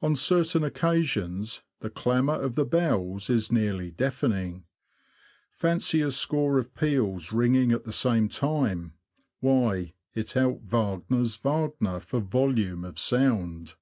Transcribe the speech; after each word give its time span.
On 0.00 0.16
certain 0.16 0.64
occasions 0.64 1.62
the 1.78 1.88
clamour 1.88 2.34
of 2.34 2.56
the 2.56 2.64
bells 2.64 3.30
is 3.30 3.52
nearly 3.52 3.92
deafening. 3.92 4.64
Fancy 5.52 6.00
a 6.02 6.10
score 6.10 6.58
of 6.58 6.74
peals 6.74 7.30
ringing 7.30 7.70
at 7.70 7.84
the 7.84 7.92
same 7.92 8.28
time!— 8.28 8.94
why, 9.38 9.94
it 10.16 10.36
out 10.36 10.62
Wagners 10.64 11.36
Wagner 11.36 12.00
for 12.00 12.18
volume 12.18 12.84
of 12.84 12.98
sound. 12.98 13.76